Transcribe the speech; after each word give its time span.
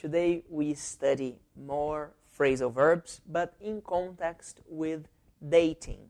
Today 0.00 0.44
we 0.48 0.74
study 0.74 1.40
more 1.56 2.12
phrasal 2.38 2.72
verbs, 2.72 3.20
but 3.26 3.54
in 3.60 3.80
context 3.82 4.60
with 4.68 5.08
dating. 5.40 6.08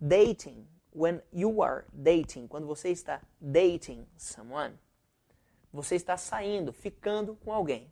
Dating, 0.00 0.66
when 0.92 1.20
you 1.32 1.60
are 1.60 1.84
dating, 1.92 2.48
quando 2.48 2.66
você 2.66 2.90
está 2.90 3.20
dating 3.40 4.06
someone, 4.16 4.78
você 5.74 5.96
está 5.96 6.16
saindo, 6.16 6.72
ficando 6.72 7.34
com 7.44 7.52
alguém. 7.52 7.90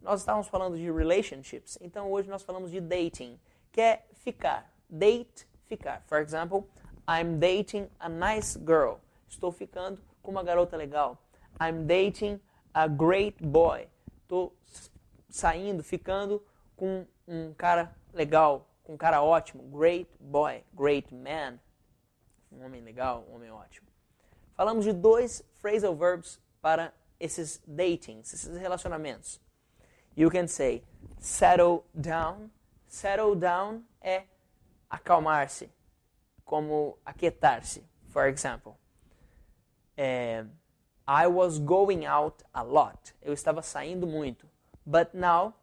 Nós 0.00 0.20
estávamos 0.20 0.46
falando 0.46 0.76
de 0.76 0.90
relationships, 0.90 1.76
então 1.80 2.10
hoje 2.12 2.28
nós 2.28 2.42
falamos 2.42 2.70
de 2.70 2.80
dating, 2.80 3.38
que 3.72 3.80
é 3.80 4.06
ficar. 4.14 4.72
Date, 4.88 5.46
ficar. 5.66 6.02
For 6.06 6.20
example, 6.20 6.68
I'm 7.08 7.38
dating 7.38 7.88
a 7.98 8.08
nice 8.08 8.56
girl. 8.58 9.00
Estou 9.28 9.50
ficando 9.50 10.00
com 10.22 10.30
uma 10.30 10.44
garota 10.44 10.76
legal. 10.76 11.18
I'm 11.60 11.86
dating 11.86 12.40
a 12.76 12.86
great 12.86 13.42
boy. 13.42 13.88
Estou 14.22 14.54
saindo, 15.30 15.82
ficando 15.82 16.44
com 16.76 17.06
um 17.26 17.54
cara 17.54 17.96
legal, 18.12 18.68
com 18.84 18.92
um 18.92 18.96
cara 18.98 19.22
ótimo. 19.22 19.62
Great 19.62 20.10
boy, 20.20 20.62
great 20.74 21.14
man. 21.14 21.58
Um 22.52 22.66
homem 22.66 22.82
legal, 22.82 23.26
um 23.30 23.36
homem 23.36 23.50
ótimo. 23.50 23.86
Falamos 24.54 24.84
de 24.84 24.92
dois 24.92 25.42
phrasal 25.54 25.96
verbs 25.96 26.38
para 26.60 26.92
esses 27.18 27.62
datings, 27.66 28.34
esses 28.34 28.58
relacionamentos. 28.58 29.40
You 30.14 30.30
can 30.30 30.46
say 30.46 30.84
settle 31.18 31.82
down. 31.94 32.50
Settle 32.86 33.34
down 33.36 33.84
é 34.02 34.24
acalmar-se, 34.90 35.70
como 36.44 36.98
aquietar-se. 37.06 37.82
For 38.10 38.28
example, 38.28 38.74
é, 39.96 40.44
I 41.06 41.26
was 41.28 41.58
going 41.58 42.04
out 42.04 42.42
a 42.52 42.62
lot. 42.62 43.14
Eu 43.22 43.32
estava 43.32 43.62
saindo 43.62 44.06
muito. 44.06 44.48
But 44.84 45.14
now 45.14 45.54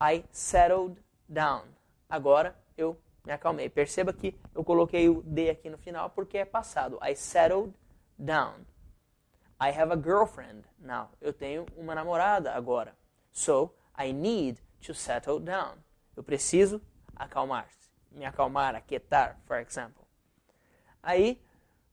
I 0.00 0.24
settled 0.30 1.00
down. 1.28 1.64
Agora 2.08 2.56
eu 2.76 2.96
me 3.24 3.32
acalmei. 3.32 3.68
Perceba 3.68 4.12
que 4.12 4.38
eu 4.54 4.62
coloquei 4.62 5.08
o 5.08 5.22
D 5.22 5.50
aqui 5.50 5.68
no 5.68 5.78
final 5.78 6.10
porque 6.10 6.38
é 6.38 6.44
passado. 6.44 6.98
I 7.02 7.16
settled 7.16 7.74
down. 8.18 8.64
I 9.60 9.70
have 9.70 9.92
a 9.92 9.96
girlfriend 9.96 10.64
now. 10.78 11.10
Eu 11.20 11.32
tenho 11.32 11.66
uma 11.76 11.94
namorada 11.94 12.52
agora. 12.52 12.96
So 13.32 13.74
I 13.98 14.12
need 14.12 14.60
to 14.86 14.94
settle 14.94 15.40
down. 15.40 15.78
Eu 16.16 16.22
preciso 16.22 16.80
acalmar-se, 17.16 17.90
me 18.12 18.24
acalmar, 18.24 18.74
aquietar, 18.74 19.40
for 19.46 19.58
example. 19.58 20.04
Aí 21.02 21.40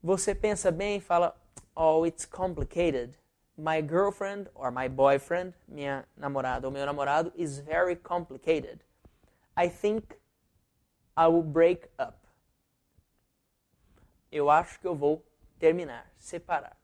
você 0.02 0.34
pensa 0.34 0.70
bem 0.70 0.98
e 0.98 1.00
fala, 1.00 1.36
oh, 1.76 2.04
it's 2.04 2.26
complicated. 2.26 3.16
My 3.56 3.80
girlfriend 3.80 4.48
or 4.54 4.70
my 4.70 4.88
boyfriend, 4.88 5.54
minha 5.68 6.04
namorada 6.18 6.64
ou 6.64 6.70
meu 6.70 6.86
namorado, 6.86 7.32
is 7.36 7.58
very 7.58 7.96
complicated. 7.96 8.80
I 9.56 9.68
think 9.68 10.16
I 11.16 11.28
will 11.28 11.42
break 11.42 11.88
up. 11.98 12.18
Eu 14.30 14.48
acho 14.48 14.80
que 14.80 14.86
eu 14.86 14.94
vou 14.94 15.22
terminar, 15.58 16.10
separar. 16.18 16.76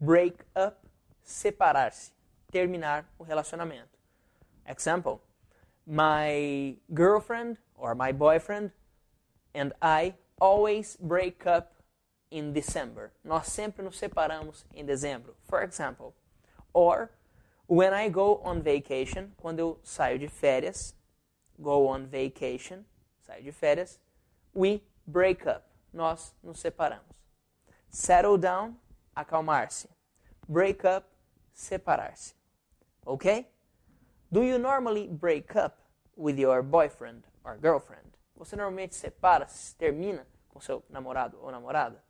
Break 0.00 0.44
up, 0.56 0.78
separar-se, 1.22 2.12
terminar 2.50 3.06
o 3.18 3.22
relacionamento. 3.22 3.98
Example: 4.66 5.20
My 5.86 6.76
girlfriend 6.92 7.58
or 7.76 7.94
my 7.94 8.12
boyfriend 8.12 8.72
and 9.54 9.72
I 9.80 10.14
always 10.40 10.96
break 11.00 11.46
up 11.46 11.77
in 12.30 12.52
December. 12.52 13.12
Nós 13.24 13.48
sempre 13.48 13.82
nos 13.82 13.98
separamos 13.98 14.64
em 14.72 14.84
dezembro. 14.84 15.36
For 15.44 15.62
example, 15.62 16.14
or 16.72 17.10
when 17.66 17.92
I 17.92 18.08
go 18.08 18.40
on 18.44 18.60
vacation, 18.60 19.32
quando 19.36 19.58
eu 19.60 19.80
saio 19.82 20.18
de 20.18 20.28
férias, 20.28 20.94
go 21.58 21.86
on 21.86 22.06
vacation, 22.06 22.84
saio 23.20 23.42
de 23.42 23.52
férias, 23.52 23.98
we 24.54 24.82
break 25.06 25.46
up. 25.48 25.64
Nós 25.92 26.34
nos 26.42 26.60
separamos. 26.60 27.16
Settle 27.90 28.38
down, 28.38 28.76
acalmar-se. 29.14 29.88
Break 30.46 30.86
up, 30.86 31.06
separar-se. 31.52 32.34
Ok? 33.04 33.46
Do 34.30 34.42
you 34.42 34.58
normally 34.58 35.08
break 35.08 35.56
up 35.56 35.78
with 36.16 36.38
your 36.38 36.62
boyfriend 36.62 37.24
or 37.44 37.56
girlfriend? 37.56 38.06
Você 38.36 38.54
normalmente 38.54 38.94
separa, 38.94 39.46
termina 39.78 40.26
com 40.48 40.60
seu 40.60 40.84
namorado 40.90 41.38
ou 41.40 41.50
namorada? 41.50 42.02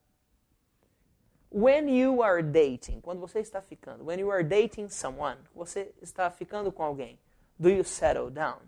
When 1.51 1.89
you 1.89 2.23
are 2.23 2.43
dating, 2.43 3.01
quando 3.01 3.21
você 3.21 3.41
está 3.41 3.63
ficando, 3.63 4.05
when 4.05 4.21
you 4.21 4.31
are 4.31 4.45
dating 4.45 4.91
someone, 4.91 5.39
você 5.55 5.91
está 6.03 6.31
ficando 6.31 6.71
com 6.71 6.83
alguém, 6.83 7.19
do 7.59 7.71
you 7.71 7.83
settle 7.83 8.31
down? 8.31 8.59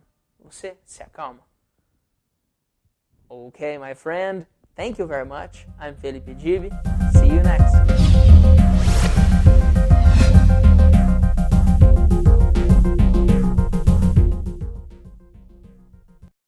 Você 0.43 0.79
se 0.87 1.03
acalma? 1.03 1.41
Okay, 3.29 3.77
my 3.77 3.95
friend. 3.95 4.47
Thank 4.75 4.99
you 4.99 5.07
very 5.07 5.27
much. 5.27 5.67
I'm 5.79 5.95
Felipe 5.95 6.35
Gibi. 6.35 6.71
See 7.13 7.29
you 7.29 7.43
next. 7.43 8.40